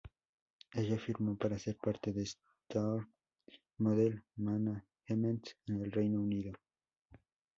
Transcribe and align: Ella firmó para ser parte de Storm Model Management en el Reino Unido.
Ella 0.73 0.97
firmó 0.97 1.37
para 1.37 1.59
ser 1.59 1.77
parte 1.77 2.11
de 2.11 2.23
Storm 2.23 3.07
Model 3.77 4.23
Management 4.35 5.49
en 5.67 5.83
el 5.83 5.91
Reino 5.91 6.19
Unido. 6.19 6.53